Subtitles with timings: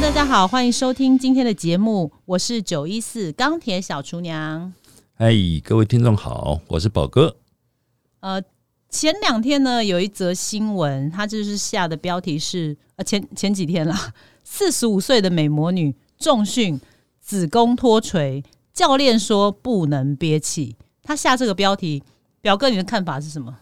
[0.00, 4.72] 大家好，欢迎收听今天的节目，我是九一四钢铁小厨娘。
[5.14, 7.36] 嗨，各位听众好，我是宝哥。
[8.20, 8.42] 呃，
[8.88, 16.80] 前两天呢，有一则新闻，它就是下的标题是呃前前几天啦， 四十五岁的美魔女重训
[17.20, 20.76] 子宫脱垂，教练说不能憋气。
[21.02, 22.02] 他下这个标题，
[22.40, 23.58] 表哥你的看法是什么？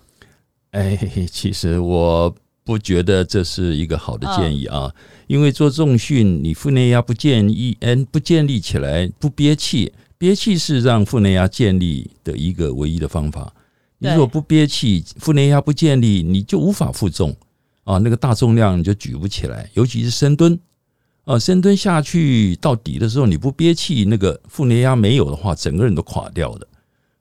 [0.70, 0.96] 哎，
[1.30, 2.34] 其实我
[2.68, 4.94] 不觉得这是一个好的建议啊，
[5.26, 13.54] 因为做重训，你腹内压不建议，嗯，不建立起来，不憋气，憋气是让腹内压建立的一个唯一的方法。
[14.00, 17.34] 你如果不憋气，腹内压不建立，你就无法负重
[17.84, 20.60] 啊，那个大重量你就举不起来，尤其是深蹲。
[21.24, 26.68] 啊，深蹲下去到底的时候，你不憋气，那个腹内压没有的话，整个人都垮掉的。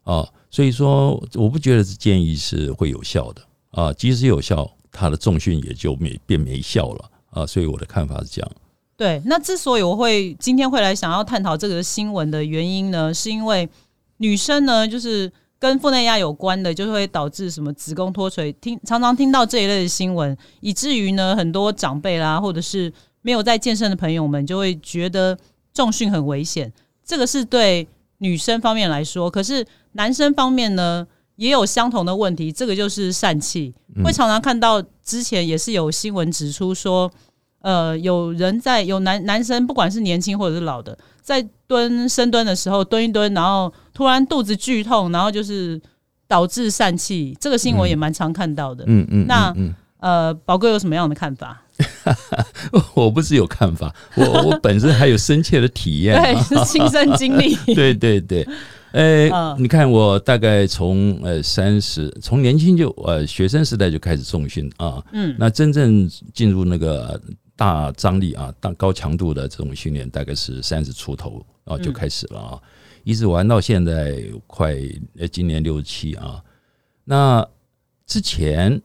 [0.03, 0.27] 啊。
[0.51, 3.41] 所以说，我不觉得这建议是会有效的。
[3.71, 7.45] 啊，即使有效，他的重训也就没变没效了啊。
[7.45, 8.51] 所以我的看法是这样。
[8.95, 13.69] 对，那之所以我会今天会来想要探讨这个新闻的原因呢，是因为
[14.17, 25.37] 女生呢，就是跟腹内压有关的，就会导致什么子宫脱垂，听常常听到这一类的新闻，以至于呢，很多长辈啦，或者是没有在健身的朋友们，就会觉得
[25.73, 26.73] 重训很危险。
[27.05, 29.65] 这个是对女生方面来说，可是。
[29.93, 31.07] 男生方面呢，
[31.37, 37.09] 也有相同的问题，这个就是疝气，会常常看到之前也是有新闻指出说，
[37.61, 45.79] 呃，有人在有男男生，不管是年轻或者是老的，在蹲深蹲的时候蹲一蹲，然后突然肚子剧痛，然后就是
[46.27, 48.83] 导致疝气，这个新闻也蛮常看到的。
[48.87, 49.55] 嗯嗯，那
[49.99, 51.63] 呃，宝哥有什么样的看法？
[52.95, 57.55] 我不是有看法，我我本身还有深切的体验， 对，是亲身经历。
[57.75, 58.47] 对 对对。
[58.91, 67.21] 呃，你看我大概从呃三十，从年轻就呃学生时代就开始重训啊，嗯，那真正进入那个
[67.55, 72.61] 大张力啊、大高强度的这种训练，大概是三十出头啊就开始了啊，
[73.03, 74.75] 一直玩到现在快
[75.17, 76.41] 呃今年六十七啊，
[77.03, 77.45] 那
[78.05, 78.81] 之前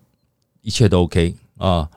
[0.63, 1.89] 一切都 OK 啊，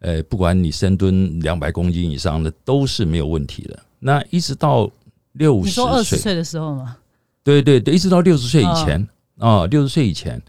[0.00, 4.90] 呃，不管你深蹲两百公斤以上的都是没有问题的，那一直到
[5.34, 6.96] 六十二十岁的时候吗？
[7.44, 9.08] 对对对，一直到六十岁以前
[9.38, 10.40] 啊，六十岁以前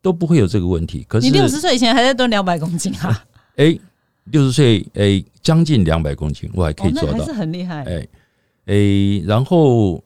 [0.00, 1.04] 都不会有这个问题。
[1.08, 3.24] 可是你六十岁以前还在蹲两百公斤啊？
[3.56, 3.78] 哎，
[4.24, 7.84] 六十岁哎，将近两百公斤，我还可以做到，是很厉害。
[7.84, 8.08] 哎
[8.66, 8.74] 哎，
[9.26, 10.02] 然后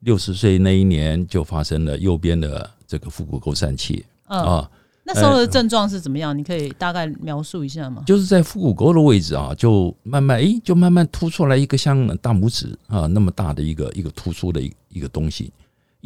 [0.00, 4.70] 六十岁那一年就发生了右边的这个腹股沟疝气啊。
[5.08, 6.36] 那时候的症状是怎么样？
[6.36, 8.02] 你可以大概描述一下吗？
[8.04, 15.52] 就是在腹股沟的位置啊，就慢慢哎，就慢慢凸出来一个像大拇指啊那么大的一个一个突出的一一个东西。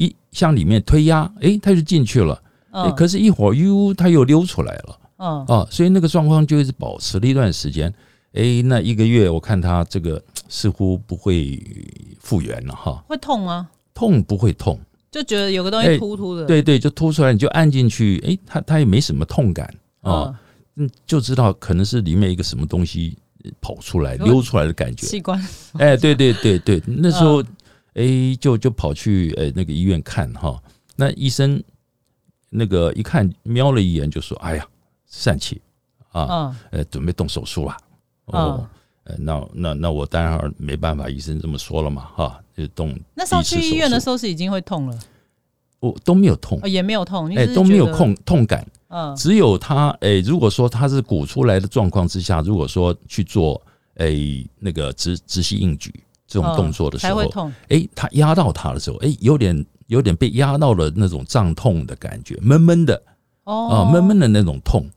[0.00, 2.42] 一向里面推压，哎，它就进去了。
[2.72, 4.98] 嗯，可是，一会儿哟，它又溜出来了。
[5.18, 7.92] 嗯，哦，所以那个状况就一直保持了一段时间。
[8.32, 11.62] 哎，那一个月，我看它这个似乎不会
[12.18, 13.04] 复原了哈。
[13.06, 13.68] 会痛吗？
[13.92, 14.78] 痛不会痛，
[15.10, 16.46] 就觉得有个东西突突的。
[16.46, 19.68] 对对，就突出来，你就按进去，哎，它它也没什么痛感
[20.00, 20.32] 啊。
[20.76, 23.18] 嗯，就知道可能是里面一个什么东西
[23.60, 25.06] 跑出来、溜出来的感觉。
[25.06, 25.38] 器官。
[25.74, 27.44] 哎，对对对对，那时候。
[28.00, 30.58] 哎，就就跑去呃那个医院看哈，
[30.96, 31.62] 那医生
[32.48, 34.66] 那个一看瞄了一眼就说：“哎呀，
[35.10, 35.60] 疝气。
[36.12, 37.76] 啊，呃，准备动手术了。”
[38.26, 38.66] 哦，
[39.04, 42.98] 呃，那那那我当然没办法，医生这么说了嘛，哈，就动。
[43.14, 44.98] 那时候去医院的时候是已经会痛了，
[45.78, 53.60] 我都没有痛，也没有痛，哎，都没有痛痛感，嗯，只有他哎，如果说他是鼓出来的状况之下，如果说去做
[53.94, 54.12] 哎
[54.58, 55.92] 那个直直系硬举。
[56.30, 63.02] 这种动作的时候，哎，他压到他的时候，哎，有点有点被压到了那种胀痛的感觉，闷闷的，
[63.42, 64.88] 哦，啊，闷闷的那种痛，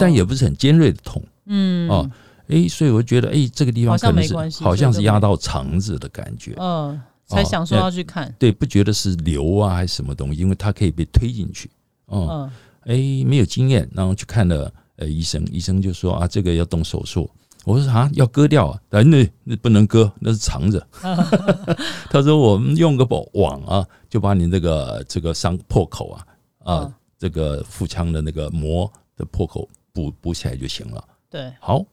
[0.00, 2.10] 但也不是很尖锐的痛，嗯，哦，
[2.48, 11.70] 哎，所以我觉得，哎，这个地方可能是好像是压到肠子的感觉，嗯，才想说要去看，对，不觉得是瘤啊还是什么东西，因为它可以被推进去，
[12.06, 12.50] 哦，
[12.84, 12.96] 哎，
[13.26, 17.30] 没有经验，然后去看了呃医生，医生就说啊，这个要动手术。
[17.68, 18.80] 我说啊，要割掉啊？
[18.88, 19.02] 那
[19.44, 20.86] 那不能割，那是藏着。
[22.10, 23.04] 他说我们用个
[23.34, 26.26] 网啊，就把你这个这个伤破口啊
[26.64, 31.04] 啊，这个腹腔的那个膜的破口补补起来就行了。
[31.28, 31.84] 对，好，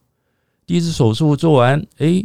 [0.66, 2.24] 第一次手术做完，哎，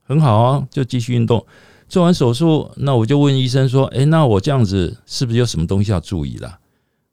[0.00, 1.44] 很好啊，就继续运动。
[1.88, 6.58] 做完手术，那我就问医生说，哎，那我这样子是不是有什么东西要注意了？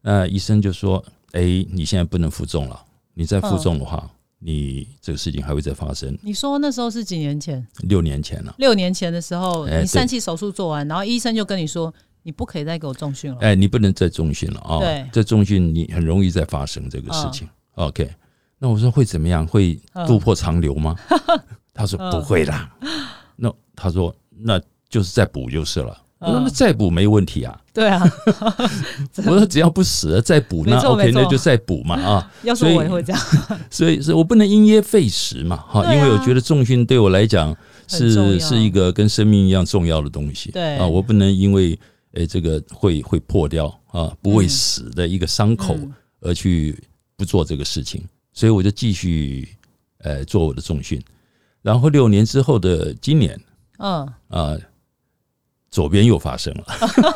[0.00, 2.80] 那医生就说，哎，你现在不能负重了，
[3.12, 4.10] 你再负重的话。
[4.46, 6.14] 你这个事情还会再发生？
[6.20, 7.66] 你说那时候是几年前？
[7.84, 8.54] 六年前了。
[8.58, 11.92] 六年前的时候，你疝气手术做完，然后医生就跟你说，
[12.22, 13.38] 你不可以再给我重训了。
[13.40, 14.78] 哎，你不能再重训了啊！
[14.80, 17.48] 对，再重训你很容易再发生这个事情。
[17.76, 18.06] OK，
[18.58, 19.46] 那我说会怎么样？
[19.46, 20.94] 会突破长流吗？
[21.72, 22.70] 他说嗯不会啦，
[23.36, 26.03] 那他说那就是再补就是了。
[26.24, 26.44] 我说嗯。
[26.44, 28.02] 那再补没问题啊，对啊，
[29.26, 32.32] 我说只要不死了再补， 那 OK 那就再补嘛啊。
[32.42, 33.22] 要是所以我也会这样，
[33.70, 35.94] 所以，所以我不能因噎废食嘛，哈，啊。
[35.94, 37.54] 因为我觉得重训对我来讲
[37.86, 40.76] 是是一个跟生命一样重要的东西，对。
[40.76, 41.78] 啊，我不能因为
[42.12, 45.92] 诶这个会会破掉啊，不会死的一个伤口嗯。
[46.20, 46.82] 而去
[47.18, 49.46] 不做这个事情，所以我就继续
[49.98, 50.98] 呃做我的重训，
[51.60, 53.38] 然后六年之后的今年
[53.78, 54.56] 嗯，啊。
[55.74, 56.64] 左边又发生了，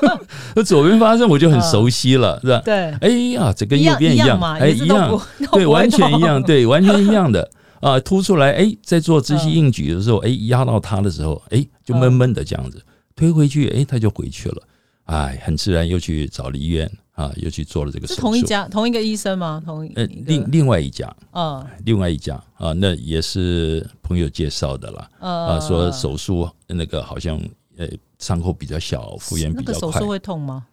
[0.57, 2.61] 那左边发生我就很熟悉了，是吧？
[2.65, 5.17] 对，哎呀，这跟右边一样，嘛，哎，一样。
[5.53, 7.49] 对，完全一样，对，完全一样的。
[7.81, 9.55] 啊，凸出来，哎，在做直系嗯。
[9.55, 12.83] 硬举的时候，哎，压到它的时候，哎，就闷闷的这样子，
[13.15, 14.63] 推回去，哎，它就回去了，
[15.05, 18.17] 哎，很自然又去找了医院啊，又去做了这个手术。
[18.17, 19.63] 是同一家同一个医生吗？
[19.65, 21.65] 同一呃，另另外一家，嗯。
[21.85, 27.41] 另外一家啊，那也是朋友介绍的啦，呃啊，说手术那个好像
[27.79, 27.89] 呃
[28.19, 30.67] 伤口比较小，复原比较快那个手术，会痛吗？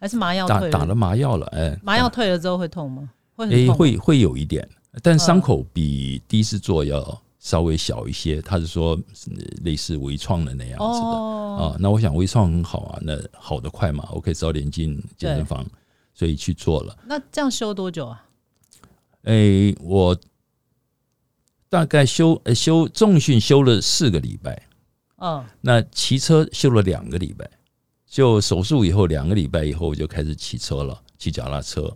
[0.00, 3.08] 还是麻药打打了麻药了，哎，麻药退了之后会痛吗？
[3.34, 4.68] 会会会有一点，
[5.02, 8.42] 但伤嗯口比第一次做要稍微小一些。
[8.42, 8.98] 他是说
[9.28, 11.76] 呃类似微创的那样子的哦啊。
[11.80, 15.64] 那我想微创很好啊，那好的快嘛，我可以早点进健身房，
[16.14, 16.96] 所以去做了。
[17.06, 18.24] 那这样休多久啊？
[19.22, 20.16] 诶，我
[21.68, 24.60] 大概修呃修重训修了四个礼拜，
[25.18, 27.48] 嗯那骑车修了两个礼拜。
[28.06, 31.94] 就手术以后两个礼拜以后，我就开始骑车了，骑脚踏车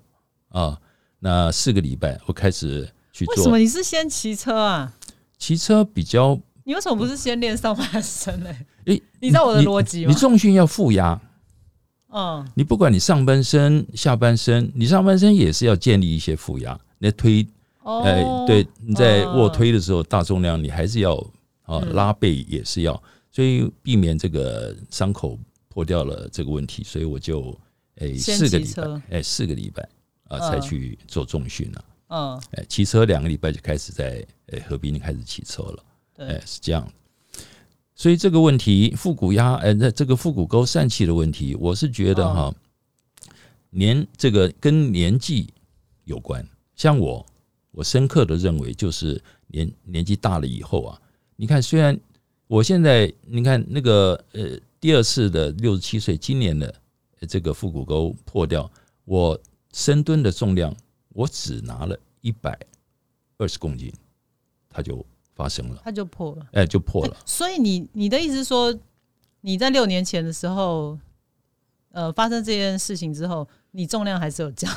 [0.50, 0.78] 啊。
[1.18, 4.92] 那四个礼拜我开始去做为什么你是先骑车啊？
[5.38, 8.50] 骑车比较你为什么不是先练上半身呢？
[8.84, 11.18] 诶，你知道我的逻辑吗你重训要负压，
[12.12, 16.78] 嗯你不管你上半身、下半身，你上半身也是要建立一些负压。
[16.98, 17.46] 那推，
[17.82, 21.16] 哦，哎，对，你在嗯卧推的时候，大重量你还是要
[21.62, 23.00] 啊，嗯拉背也是要，
[23.30, 25.38] 所以避免这个伤口
[25.68, 27.58] 破掉了这个问题，所以我就
[27.96, 29.82] 哎先四个礼拜，诶四个礼拜
[30.28, 31.84] 啊嗯才去做重训了。
[32.08, 35.84] 嗯，诶，骑车两个礼拜就开始在诶河滨开始骑车了。
[36.16, 36.86] 哎对，，是这样。
[37.94, 42.54] 所以这个问题，腹股压，哎，那这个腹股沟疝气的问题，我是觉得哈，
[43.70, 45.52] 年这个跟年纪
[46.04, 46.46] 有关。
[46.74, 47.24] 像我，
[47.70, 51.00] 我深刻的认为，就是年年纪大了以后啊，
[51.36, 51.98] 你看，虽然
[52.46, 56.74] 我现在你看那个呃第二次的六十七岁，今年的
[57.20, 58.70] 呃这个腹股沟破掉，
[59.04, 59.38] 我
[59.72, 60.74] 深蹲的重量
[61.10, 62.58] 我只拿了一百
[63.38, 63.92] 二十公斤，
[64.68, 65.80] 它就发生了。
[65.84, 66.46] 它就破了。
[66.52, 67.16] 哎，就破了。
[67.24, 68.72] 所以你你的意思是说，
[69.40, 70.98] 你在六年前的时候，
[71.90, 74.72] 呃，发生这件事情之后，你重量还是有降，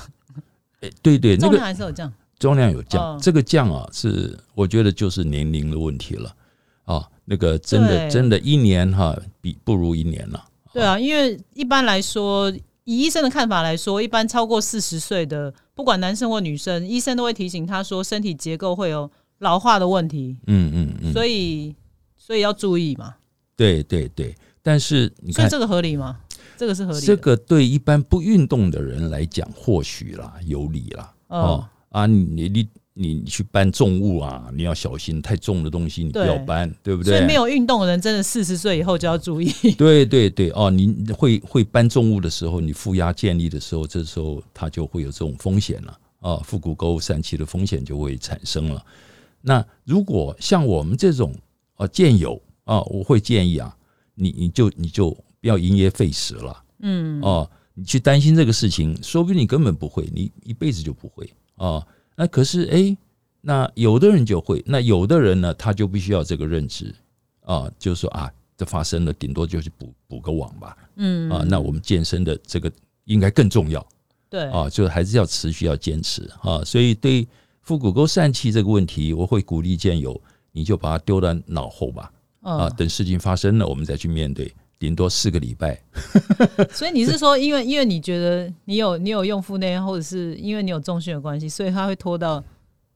[0.82, 2.12] 哎，对对，那重量个还是有降。
[2.38, 6.36] 重量有降，嗯这个降啊，是我觉得就是年龄的问题了
[6.86, 7.08] 啊。
[7.26, 10.46] 那个真的真的，一年哈比不如一年了。
[10.72, 12.52] 对啊，因为一般来说，
[12.84, 19.10] 以医生的看法来说，一般超过四十岁的，不管男生或女生，医生都会提醒他说，身体结构会有
[19.40, 21.76] 老化的问题，嗯嗯嗯，所以
[22.16, 23.16] 所以要注意嘛。
[23.56, 24.36] 对对对。
[24.62, 26.20] 但是你看，所以这个合理吗？
[26.58, 27.06] 这个是合理的。
[27.06, 31.14] 这个对一般不运动的人来讲，或许啦有理啦。
[31.30, 32.68] 哦嗯，啊，你你
[32.98, 37.18] 你你去搬重物啊，你要小心，太重的东西你不要搬，对不对？
[37.18, 39.52] 所以没有运动的人，真的四十岁以后就要注意。
[39.78, 48.82] 对对对，哦，你会会搬重物的时候，你负压建立的时候，这时候它就会有这种风险了啊，腹股沟疝气的风险就会产生了。
[49.42, 51.36] 那如果像我们这种
[51.76, 53.76] 啊健友啊，我会建议啊，
[54.14, 61.86] 你你就你就不要因噎废食了嗯，哦，你去担心这个事情，说不定你根本不会，你一辈子就不会啊。
[62.16, 62.96] 那可是哎，
[63.42, 66.94] 那有的人就会，那有的人呢，他就必须要这个认知
[67.42, 72.72] 啊，就是说啊，这发生了，顶多就是补补个网吧，嗯啊，那我们健身的这个
[73.04, 73.86] 应该更重要
[74.30, 76.64] 对啊，就还是要持续要坚持啊。
[76.64, 77.28] 所以对
[77.62, 80.20] 腹股沟疝气这个问题，我会鼓励健友，
[80.52, 85.82] 你就把它丢在脑后吧，啊，嗯，等事情发生了，我们再去面对，顶多四个礼拜。
[86.72, 92.44] 所以你是说，因为因为你觉得你有你有用腹内，或者是因为你有重训的关系，所以它会拖到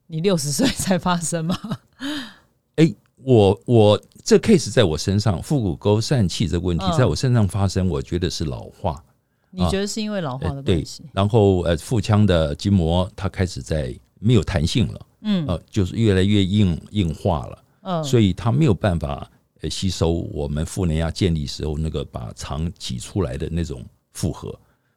[0.07, 1.57] 你六十岁才发生吗？
[2.77, 2.93] 哎，
[3.24, 9.03] 我我这 case 在我身上，腹股沟疝气这个问题嗯在我身上发生，我觉得是老化。
[9.51, 19.27] 你觉得是因为老化的关系？，然后呃，腹腔的筋膜它开始在没有弹性了，嗯呃，就是越来越硬硬化了，嗯，所以它没有办法
[19.61, 24.49] 呃吸收我们腹内压建立时候那个把肠挤出来的那种负荷，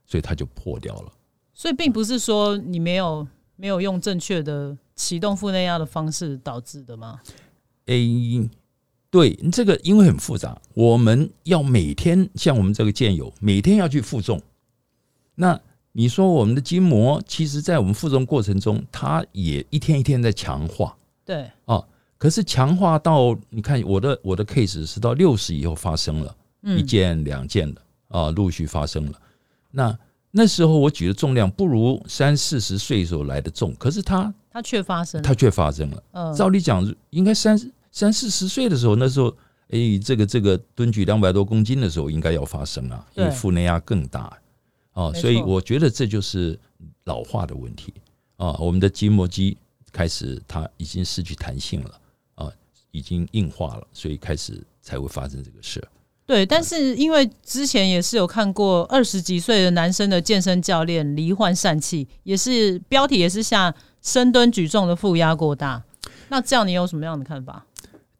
[0.07, 1.13] 所以它就破掉了。
[1.55, 3.27] 所以并不是说你没有
[3.57, 7.21] 没有用正确的启动腹内压的方式导致的吗？
[7.87, 8.49] 诶，
[9.11, 14.41] 对，这个因为很复杂，我们要每天像我们这个健友，每天要去负重。
[15.35, 15.61] 那
[15.93, 20.97] 你说我们的筋膜，其实在我们负重过程中，它也一天一天在强化。
[21.25, 21.87] 对，啊，
[22.23, 29.21] 可是强化到你看我的我的 case 是到六十以后发生了，一件两件的啊，陆续发生了。
[29.73, 29.99] 那
[30.31, 36.03] 那时候我举的重量不如三四十岁时候来的重，可是它它却发生，它却发生了。
[36.13, 37.59] 嗯，照理讲，应该三
[37.91, 39.37] 三四十岁的时候，那时候
[39.71, 44.33] 哎，这个这个蹲举两百多公斤的时候应该要发生啊，因为腹内压更大。
[44.93, 46.57] 哦，所以我觉得这就是
[47.03, 47.93] 老化的问题。
[48.37, 49.59] 啊，我们的筋膜肌
[49.91, 51.91] 开始它已经失去弹性了。
[51.91, 51.99] 啊，
[52.93, 55.83] 已经硬化了，所以开始才会发生这个事。
[56.25, 65.83] 对，但是因为之前也是有看过二十几岁的男生的健身教练罹患疝气，也是标题也是下深蹲举重的负压过大。
[66.29, 67.67] 那这样你有什么样的看法？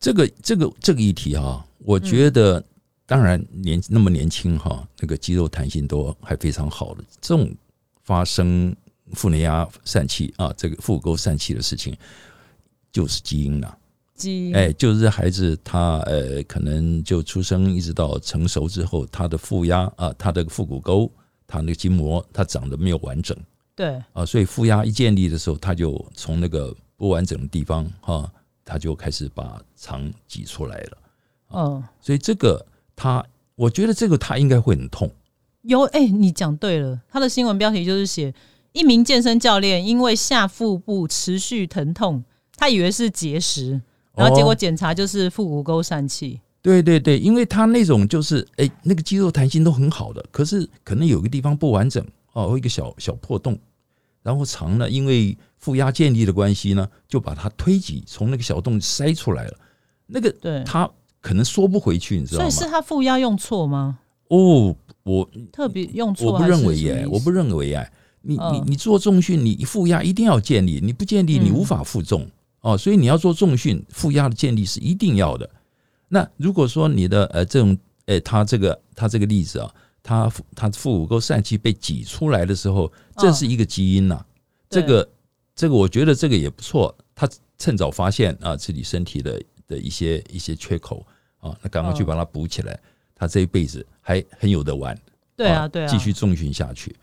[0.01, 2.63] 这个这个这个议题哈，我觉得
[3.07, 7.55] 当然年那么年轻哈，那个肌肉弹性都还非常好的，这种
[8.03, 8.75] 发生
[9.13, 11.97] 腹内压疝气啊，这个腹股沟疝气的事情，
[12.91, 13.79] 就是基因了。
[14.55, 21.11] 哎，就是孩子他呃，可能就出生一直到成熟之后，他的腹压啊，他的腹股沟，
[21.47, 23.37] 他那个筋膜，他长得没有完整。
[23.75, 28.31] 对啊，所以腹压一建立的时候，他就从那个不完整的地方哈，
[28.65, 30.99] 他就开始把肠挤出来了。
[31.55, 32.65] 嗯，所以这个
[32.95, 33.25] 他，
[33.55, 35.11] 我觉得这个他应该会很痛。
[35.63, 38.35] 有哎，你讲对了，他的新闻标题就是写
[38.73, 42.25] 一名健身教练因为下腹部持续疼痛，
[42.57, 43.81] 他以为是结石。
[44.15, 46.41] 然后结果检查就是腹股沟疝气。
[46.61, 52.05] 对对对，因为他那种就是哎，那个肌肉弹性都很好的，可是可能有个地方不完整
[52.35, 53.59] 哦，有一个小小破洞，
[54.23, 59.55] 然后肠呢，因为负压建立的关系呢，就把它推挤从那个小洞塞出来了。
[60.07, 60.89] 那个对，他
[61.21, 62.49] 可能缩不回去，你知道吗？
[62.49, 63.99] 所以是他负压用错吗？
[64.29, 67.91] 哦，我特别用错，我不认为耶，我不认为耶。
[68.21, 72.31] 你你你做重训，你负压一定要建立，你不建立，你无法负重。
[72.63, 75.49] 哦，所以你要做重训，负压的建立是一定要的。
[76.09, 77.77] 那如果说你的呃这种，
[78.07, 84.25] 诶，他这个他这个例子啊，他他腹股沟疝气被挤出来的时候，这是一个基因呐。
[84.69, 85.09] 这个
[85.55, 87.29] 这个我觉得这个也不错，他
[87.59, 91.07] 趁早发现啊自己身体的的一些一些缺口
[91.39, 92.79] 啊，那赶快去把它补起来，
[93.15, 94.97] 他这一辈子还很有得玩。
[95.35, 96.95] 对啊，对啊，继续重训下去。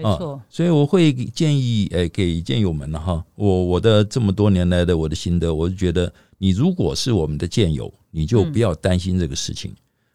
[0.00, 3.24] 没错，所以我会建议，诶，给健友们了哈。
[3.34, 9.74] 我我的这么多年来的我的心得，我就觉得，你如果是我们的健友，你就不要担心这个事情，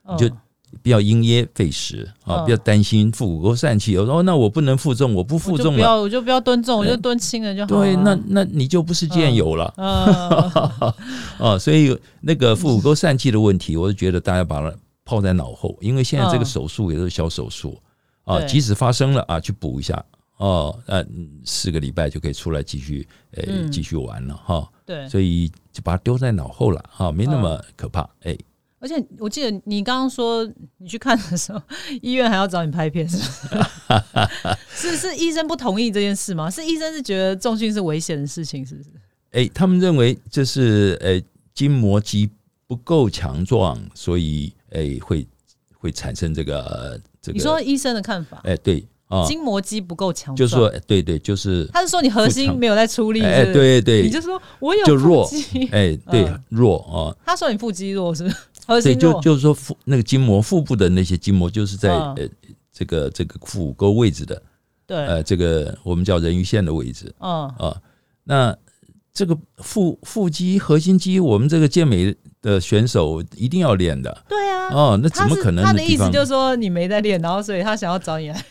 [0.10, 0.34] 你就
[0.82, 3.98] 不要因噎废食啊，不要担心腹股沟疝气。
[3.98, 7.68] 我说，那我不能负重，我不负重了，不要，我就不要蹲重，我就蹲轻了就好。
[7.68, 9.66] 对，那那你就不是健友了。
[11.38, 14.74] 啊，所以那个腹股沟疝气的问题，我就觉得大家把它
[15.04, 17.78] 抛在脑后，因为现在这个手术也是小手术。
[18.24, 20.04] 啊，即使发生了啊，去补一下
[20.38, 21.06] 哦，呃，
[21.46, 24.70] 四个礼拜就可以出来继续，呃，继续玩了哈。
[24.86, 28.38] 对，所以就把它丢在脑后了哈，没那么可怕哎。
[28.80, 30.46] 而且我记得你刚刚说
[30.78, 31.62] 你去看的时候，
[32.02, 33.22] 医院还要找你拍片， 是
[34.76, 36.50] 是是医生不同意这件事吗？
[36.52, 38.90] 是医生是觉得重训是危险的事情，是不是？
[39.32, 41.22] 哎，他们认为这是呃
[41.54, 42.30] 筋膜肌
[42.68, 45.26] 不够强壮，所以哎会
[45.78, 47.00] 会产生这个。
[47.32, 48.42] 你说医生的看法？
[48.44, 55.30] 哎，对啊，筋膜肌不够强，就是说，对对，就是他是说你核心没有在出力，哎，对对，你就说我有就弱，
[55.72, 57.16] 哎，对弱啊。
[57.26, 58.36] 他说你腹肌弱是不是？
[58.66, 62.18] 核心就就是说腹那个筋膜腹部的那些筋膜，就是在呃
[62.72, 64.42] 这个这个腹股沟位置的，
[64.88, 67.48] 对，呃，这个我们叫人鱼线的位置，嗯。
[67.58, 67.82] 啊，
[68.24, 68.58] 那
[69.14, 72.16] 这个腹腹肌核心肌，我们这个健美。
[72.44, 75.64] 的选手一定要练的，对啊，哦，那怎么可能？
[75.66, 78.46] 他的意思就是说你没在练，然后所以他想要找你来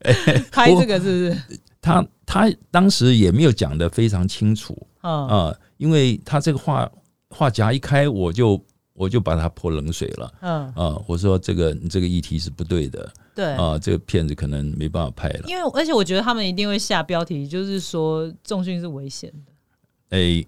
[0.52, 1.60] 拍这个，是不是？
[1.80, 6.88] 他他当时也没有讲的非常清楚啊，因为他这个话
[7.30, 8.62] 话匣一开，我就
[8.92, 10.66] 我就把他泼冷水了，嗯。
[10.74, 13.46] 啊，我说这个这个议题是不对的，对。
[13.54, 19.52] 啊，这个片子可能没办法拍了，因为而且我觉得他们一定会下标题，就是说重训是危险的，
[20.10, 20.44] 哎。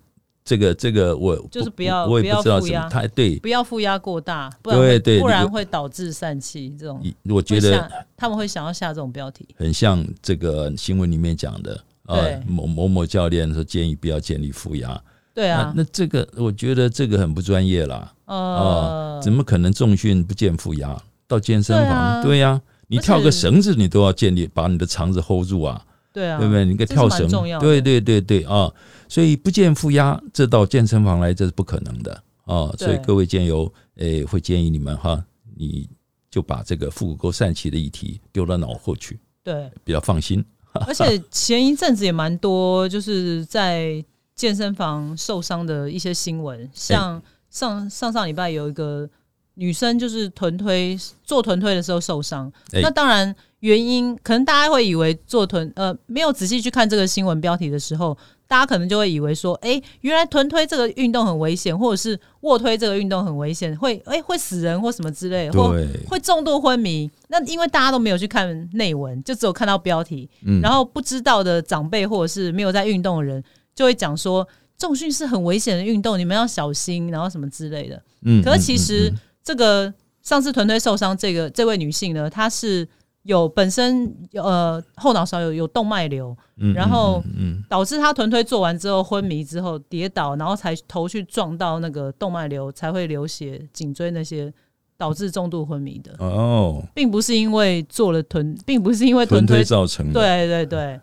[0.50, 6.74] 这个这个我就是不要我也不知道什么，他对不要负压过大，不然不然会导致疝气。
[6.76, 15.00] 这种我觉得他们会想要下这种标题，很像这个新闻里面讲的啊，某某某教练说建议不要建立负压，
[15.32, 18.12] 对啊，那这个我觉得这个很不专业啦。
[18.24, 21.00] 啊，怎么可能重训不建负压？
[21.28, 25.80] 到健身房对呀，你跳个绳子你都要建立把你的肠子 hold 住啊。
[26.12, 26.64] 对啊，对不对？
[26.64, 27.28] 你个跳绳，
[27.60, 28.72] 对对对对啊！
[29.08, 32.12] 所以不见负压，这到健身房来这是不可能的。
[32.44, 35.24] 啊，所以各位健友，诶，会建议你们哈，
[35.56, 35.88] 你
[36.28, 40.44] 就把这个腹股沟疝气的议题丢到脑后去，对，比较放心。
[40.86, 49.08] 而且前一阵子也蛮多，就是在健身房受伤的一些新闻，像上上上礼拜有一个
[49.54, 58.16] 女生就是臀推做臀推的时候受伤，哎那当然原因可能大家会以为做臀呃没有仔细去看这个新闻标题的时候，
[58.48, 65.74] 大家可能就会以为说，哎、原来臀推这个运动很危险，或者是卧推这个运动很危险，会哎、会死人或什么之类的，或，
[66.08, 67.10] 会重度昏迷。
[67.28, 73.42] 那因为大家都没有去看内文，就只有看到标题，嗯然后不知道的长辈或者是没有在运动的人，
[73.74, 74.46] 就会讲说
[74.78, 78.02] 重训是很危险的运动，你们要小心，然后什么之类的。
[78.22, 79.12] 嗯可是其实
[79.44, 82.88] 这个上次臀推受伤这个这位女性呢，她是
[83.30, 87.22] 有本身呃后脑勺有有动脉瘤，嗯然后
[87.68, 94.52] 导致他臀推做完之后昏迷之后跌倒，然后才头去撞到那个动脉瘤，才会流血，颈椎那些
[94.98, 101.00] 导致重度昏迷的，嗯哦，并不是因为做了臀，并不是因为臀推臀推造成的，对对对，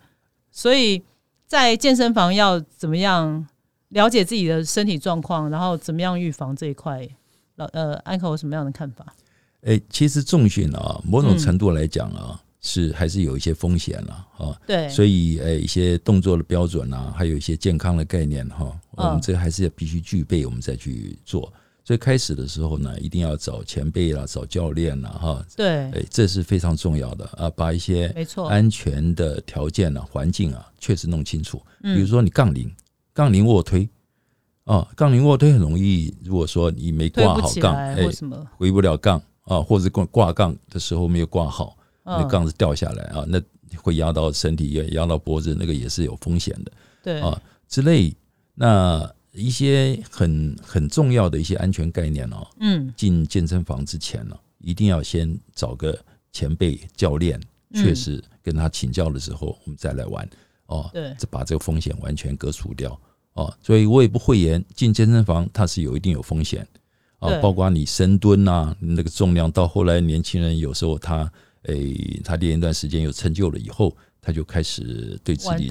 [0.50, 1.02] 所以
[1.46, 3.46] 在健身房要怎么样
[3.88, 7.08] 了解自己的身体状况，然后怎么样预防这一块，
[7.56, 9.06] 老呃，安可有什么样的看法？
[9.62, 14.60] 哎，其实重训啊，某种嗯程度来讲啊，是还是有一些风险了啊。
[14.66, 21.52] 对，所以，哎，一些动作的标准啊，还有一些健康的概念哈，我们嗯这个还是要必须具备，我们再去做。
[21.84, 31.60] 所以开始的时候呢，一定要找前辈啦，找教练啦，哈，对，哎，这是非常重要的啊，把一些没错，安全的条件啊、环境啊，确实弄清楚。
[31.82, 32.70] 嗯比如说你杠铃，
[33.14, 33.88] 杠铃卧推，
[34.64, 38.06] 哦，杠铃卧推很容易，如果说你没推挂好杠，哎，
[38.58, 43.40] 回不了杠啊，或者挂挂杠的时候没有挂好，那嗯，杠子掉下来啊，那
[43.82, 48.14] 会压到身体，也压到脖子，那个也是有风险的对，啊之类。
[48.54, 55.96] 那一些很很重要的一些安全概念哦，嗯，进健身房之前呢、一定要先找个
[56.32, 60.28] 前辈教练，嗯确实跟他请教的时候，我们再来玩
[60.66, 63.00] 哦，对，这把这个风险完全割除掉
[63.34, 63.56] 哦。
[63.62, 66.66] 所以我也不讳言，进健身房它是有一定有风险
[67.18, 71.30] 啊，包括你深蹲啊，那个重量到后来年轻人有时候他
[71.64, 75.66] 诶、他练一段时间有成就了以后，他就开始对自己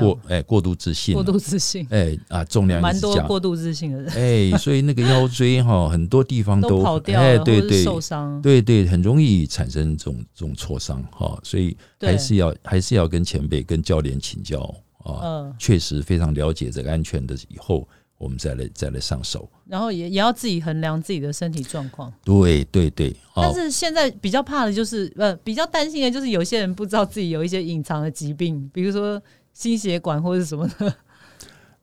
[0.00, 4.12] 过诶、过度自信，过度自信，哎啊重量一蛮多过度自信的人。
[4.52, 7.68] 哎，所以那个腰椎哈， 很多地方都跑掉哎，了，或者是对。
[7.68, 14.60] 对受伤，对对，很容易产生这种这种挫伤哈，所以还是要还是要跟前辈、跟教练请教
[15.04, 17.86] 啊，嗯，确实非常了解这个安全的以后，
[18.22, 19.50] 我们再来再来上手。
[19.66, 22.12] 然后也也要自己衡量自己的身体状况。
[22.24, 29.20] 对对对，哦，但是现在比较怕的就是，呃，比较担心的就是有些人不知道自己有一些隐藏的疾病，比如说
[29.52, 30.94] 心血管或者什么的，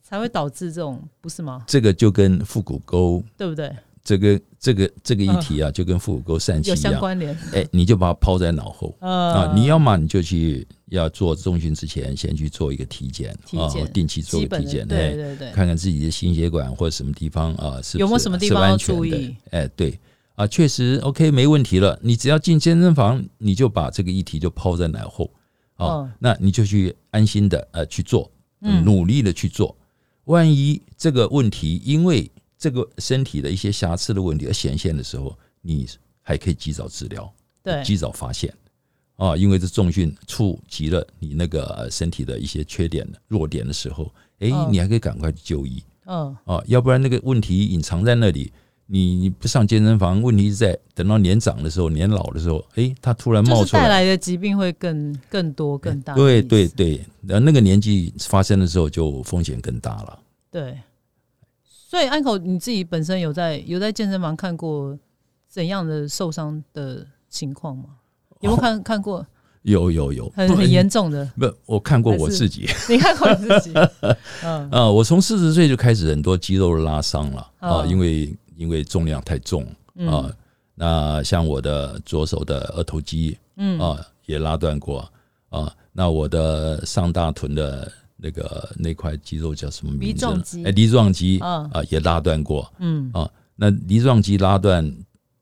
[0.02, 1.66] 才会导致这种，不是吗？
[1.68, 3.76] 这个就跟腹股沟对不对？
[4.04, 7.38] 这个这个这个议题啊，就跟腹股沟疝气一样，相关联。
[7.54, 8.96] 哎，你就把它抛在脑后。
[9.02, 19.36] 呃啊，你要么你就去要做中旬之前，先去做一个体检啊，定期做个体检，对哎，对对，看看自己的心血管或者什么地方啊，是有没有什么地方要注意？
[19.52, 20.00] 哎，对
[20.36, 22.00] 啊，确实 OK 没问题了。
[22.02, 25.30] 你只要进健身房，你就把这个议题就抛在脑后
[25.76, 28.32] 啊，嗯那你就去安心的呃去做，
[28.62, 29.76] 嗯努力的去做。
[30.26, 35.88] 万一这个问题因为这个身体的一些瑕疵的问题而显现的时候，你
[36.22, 37.34] 还可以及早治疗。
[37.62, 38.52] 对及早发现
[39.18, 48.50] 啊，因为这重训触及了你那个呃身体的一些缺点、弱点的时候，哎、嗯你还可以赶快去就医嗯，啊，要不然那个问题隐藏在那里，
[48.86, 56.16] 你你不上健身房，问题是在等到年长的时候、年老的时候，哎、它突然冒出来，带来的疾病会更更多更大。
[56.16, 60.20] 对对对，然后那个年纪发生的时候就风险更大了。
[60.50, 60.78] 对。
[61.90, 64.96] 所以安口你自己本身有在有在健身房看过
[65.48, 67.86] 怎样的受伤的情况吗？
[68.42, 69.26] 有没有看看过
[69.64, 71.26] 有有有，很很严重的？
[71.36, 73.74] 不，我看过我自己 你看过你自己？
[74.46, 80.34] 嗯啊，我从四十岁就开始很多肌肉拉伤了啊，嗯因为因为重量太重啊嗯。
[80.76, 85.12] 那像我的左手的二头肌嗯啊也拉断过
[85.50, 90.32] 啊，那我的上大臀的那个那块肌肉叫什么名字呢？
[90.34, 93.30] 梨状肌哎，梨状肌嗯啊也拉断过嗯啊。
[93.56, 94.90] 那梨状肌拉断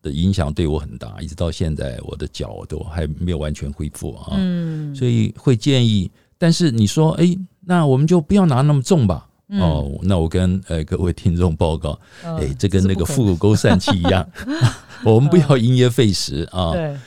[0.02, 4.34] 的影响对我很大，一直到现在我的脚都还没有完全恢复啊。
[4.38, 9.28] 嗯所以会建议，但是你说，哎，那我们就不要拿那么重吧。
[9.50, 14.28] 嗯哦，那我跟呃各位听众报告，嗯哎，这跟那个腹股沟疝气一样，
[15.06, 16.74] 我们不要因噎废食啊。
[16.74, 16.98] 对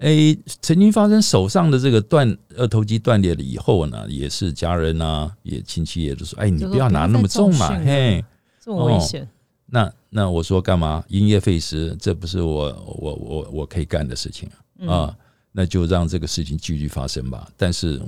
[0.00, 8.24] 哎，曾经发生手上的这个断二头肌断裂了以后呢，也是家人啊，也亲戚也都说，哎，你不要拿那么重嘛，嘿，
[8.60, 9.28] 这么危险，
[9.66, 11.04] 那那我说干嘛？
[11.08, 14.48] 因噎废食，这不是我我我我可以干的事情
[14.86, 15.16] 啊。
[15.52, 17.50] 那就让这个事情继续发生吧。
[17.56, 18.00] 但是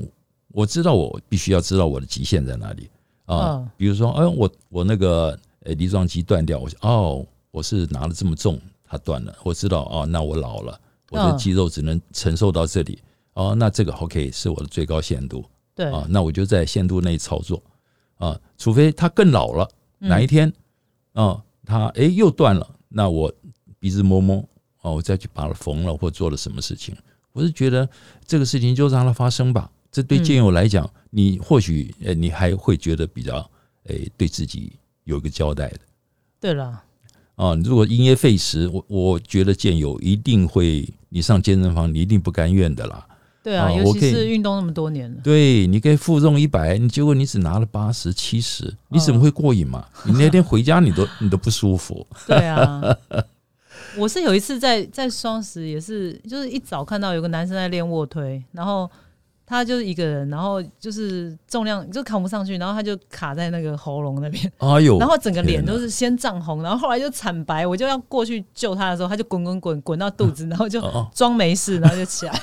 [0.52, 2.88] 我知道，我必须要知道我的极限在哪里
[3.24, 3.68] 啊。
[3.76, 9.36] 比如说，哎，我我那个呃梨状肌断掉，我哦，我是拿了这么重，它断了。
[9.42, 10.80] 我知道哦，那我老了，
[11.12, 12.98] 我的肌肉只能承受到这里。
[13.34, 15.44] 哦，那这个 OK 是我的最高限度。
[15.74, 17.62] 对啊，那我就在限度内操作
[18.16, 20.52] 啊，除非他更老了，哪一天
[21.12, 23.32] 啊，它哎又断了，那我
[23.78, 24.36] 鼻子摸摸
[24.82, 26.94] 哦，我再去把它缝了或做了什么事情。
[27.32, 27.88] 我是觉得
[28.26, 29.70] 这个事情就让它发生吧。
[29.90, 33.50] 这对健友来讲，你或许呃，你还会觉得比较
[33.84, 34.72] 诶，对自己
[35.04, 35.78] 有一个交代的。
[36.38, 36.84] 对了，
[37.42, 43.04] 啊，如果因噎废食，我我觉得健友一定会，你上健身房你一定不甘愿的啦。
[43.42, 45.20] 对啊，尤其是运动那么多年了。
[45.24, 49.84] 对，你可以负重一百，你结果你只拿了八十七十，你怎么会过瘾嘛？
[50.04, 52.06] 你那天回家你都 你都不舒服。
[52.28, 52.80] 对啊。
[53.98, 58.88] 我是有一次在在双十也是，就是一早看到有个男生在练卧推，然后
[59.52, 70.80] 他就是一个人，然后就是重量就扛不上去，然后他就卡在那个喉咙那边，哎呦，然后整个脸都是先涨红，然后后来就惨白，我就要过去救他的时候，他就滚滚滚滚到肚子，然后就
[71.14, 72.32] 装没事，然后就起来。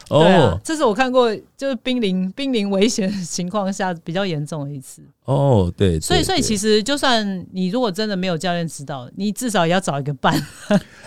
[0.11, 5.01] 哦，这是我看过就是濒临濒临危险情况下比较严重的一次。
[5.23, 10.33] 哦，对，所以所以其实就算你如果真的没有教练指导，你至少也要找一个伴。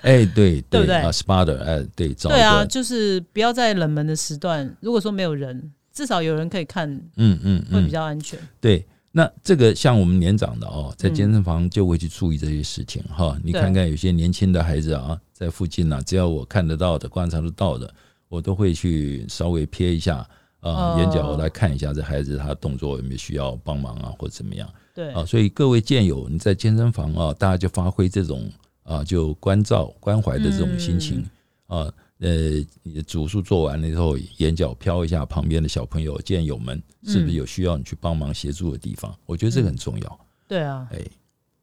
[0.00, 8.38] 哎，对， 对不对啊？Spotter，哎，对，找对啊，就是不要在冷门的时段，如果说没有人，至少有人可以看，嗯嗯，会比较安全。
[8.58, 13.36] 对，那这个像我们年长的哦，在健身房就会去注意这些事情哈。
[13.44, 17.92] 你看看有些年轻的孩子啊，在附近呢，只要我看得到的、观察得到的。
[18.34, 24.68] 我都会去稍微瞥一下啊，眼角来看一下这孩子他动作有没有需要帮忙啊，或者怎么样？
[24.92, 28.50] 对啊，所以各位健友，你在健身房啊，大家就发挥这种
[28.82, 31.24] 啊，就关照关怀的这种心情
[31.66, 31.92] 啊。
[32.18, 39.14] 呃，你的组数做完了之后，眼角瞟一下旁边的小朋友健友们，是不是有需要你去帮忙协助的地方？
[39.26, 40.20] 我觉得这个很重要。
[40.48, 40.98] 对啊，哎，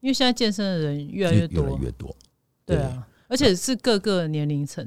[0.01, 2.15] 因为现在健身的人越来越多，越来越多。
[2.65, 4.85] 对啊，而且是各个年龄层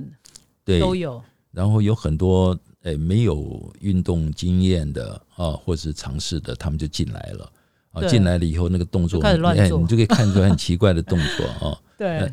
[0.64, 1.22] 对都有。
[1.54, 7.50] 然后有很多诶没有运动经验的啊，或者是尝试的，他们就进来了
[7.92, 8.06] 啊。
[8.08, 9.36] 进来了以后，那个动作哎，
[9.70, 11.78] 你就可以看出来很奇怪的动作啊。
[11.96, 12.30] 对，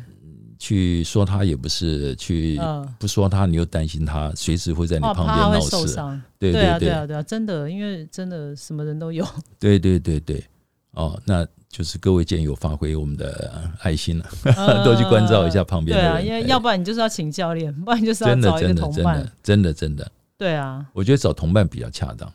[0.58, 2.60] 去说他也不是，去
[2.98, 5.94] 不说他，你又担心他随时会在你旁边闹事。
[6.38, 9.24] 对对对啊对啊，真的，因为真的什么人都有。
[9.58, 10.44] 对对对对，
[10.92, 11.46] 哦，那。
[11.72, 14.26] 就是各位健友发挥我们的爱心了，
[14.84, 16.12] 多去关照一下旁边的人。
[16.12, 19.26] 对啊，因为要不然你就是要请教练，不然就是要找一个同伴。
[19.42, 22.30] 真的真的，对啊，我觉得找同伴比较恰当。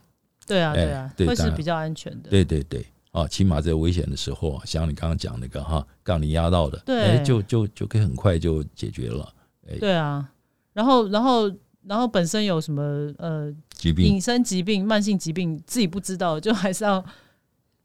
[0.48, 2.32] 对啊对啊，会是比较安全的。
[2.32, 9.32] 对对对，啊，起码在危险的时候啊，像你刚刚讲那个哈，杠铃压到的，对，就就就可以很快就解决了。
[9.70, 10.28] 哎，对啊，
[10.74, 11.48] 然后然后
[11.86, 12.82] 然后本身有什么
[13.20, 17.06] 呃疾病、隐身疾病、慢性疾病，自己不知道，就还是要。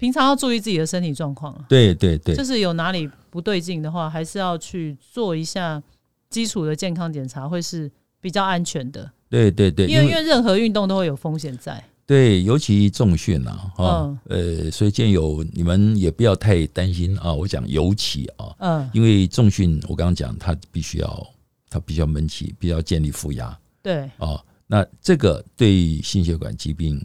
[0.02, 5.80] 平常要注意自己的身体状况啊对对对，就是有哪里不对劲的话，还是要去做一下
[6.28, 7.88] 基础的健康检查，会是
[8.20, 9.08] 比较安全的。
[9.30, 11.80] 对对对，因为因为任何运动都会有风险在。
[12.04, 17.32] 对，尤其重训啊，哈，呃，所以建友你们也不要太担心啊。
[17.32, 21.26] 我讲尤其啊，嗯，因为重训我刚刚讲，它必须要
[21.70, 23.56] 它必须要闷气，必须要建立负压。
[23.80, 27.00] 对啊，那这个对心血管疾病。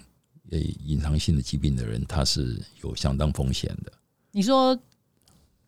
[0.51, 3.91] 呃，隐藏性的疾病的人，他是有相当风险的。
[4.31, 4.77] 你说，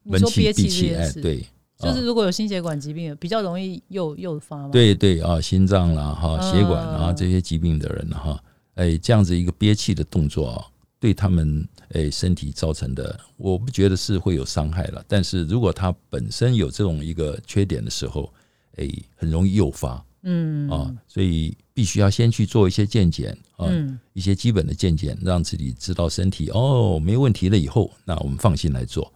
[0.04, 1.46] 闷气、憋气，哎，对，
[1.78, 4.70] 就是如果有心血管疾病，比较容易诱诱发吗？
[4.72, 8.42] 对对啊，心脏啦、哈血管啊这些疾病的人哈，
[8.76, 10.66] 哎，这样子一个憋气的动作啊，
[11.00, 15.04] 对他们哎身体造成的，我不觉得是会有伤害了。
[15.08, 18.32] 但是如果他本身有这种一个缺点的时候，
[18.78, 20.06] 哎，很容易诱发。
[20.24, 23.66] 嗯啊，所以必须要先去做一些健检啊，
[24.12, 29.10] 一些基本的健检，让自己知道身体哦没问题了以后，那我们放心来做。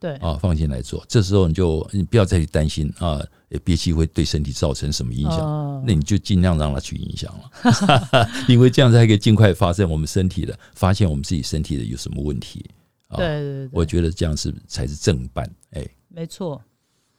[0.00, 1.04] 对啊，放心来做。
[1.06, 3.24] 这时候你就你不要再去担心啊，
[3.62, 5.80] 憋气会对身体造成什么影响？
[5.86, 12.66] 那你就尽量让它去影响了， 因为这样才可以尽快发现我们身体的，发现我们自己身体的有什么问题。
[13.10, 15.48] 对对对，我觉得这样是才是正办。
[15.70, 16.60] 哎，没错。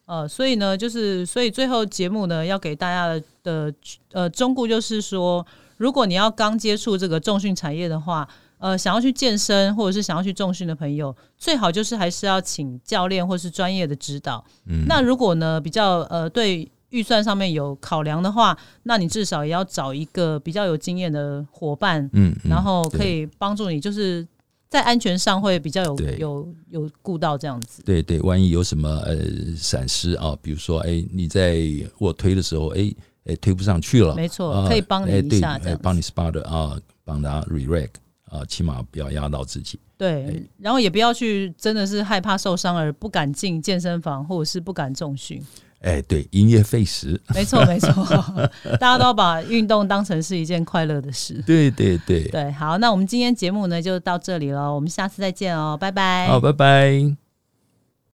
[0.10, 3.74] 呃，所以呢，就是所以最后节目呢，要给大家的的
[4.12, 5.45] 呃忠告就是说，
[5.78, 14.43] 如果你要刚接触这个重训产业的话，呃，想要去健身或者是想要去重训的朋友，最好就是还是要请教练或是专业的指导。
[14.65, 24.28] 嗯，那如果呢比较呃对预算上面有考量的话，那你至少也要找一个比较有经验的伙伴，嗯，然后可以帮助你，就是
[24.70, 27.82] 在安全上会比较有有有顾到这样子。
[27.84, 29.18] 对对，万一有什么呃
[29.58, 31.60] 闪失啊，比如说哎你在
[32.00, 32.94] 卧推的时候，哎
[33.26, 37.90] 哎推不上去了，没错啊可以帮你一下这帮你 spot 啊，帮他 re-rack
[38.26, 39.80] 啊，起码不要压到自己。
[39.98, 45.44] 对，然后也不要去真的是害怕受伤而不敢进健身房，或者是不敢重训。
[45.82, 47.20] 哎，对，因噎废食。
[47.34, 47.89] 没错，没错，
[48.80, 51.42] 大家都把运动当成是一件快乐的事。
[51.46, 56.28] 对对对，对，好，那我们今天节目呢就到这里了，我们下次再见哦，拜拜。
[56.28, 57.29] 好，拜拜。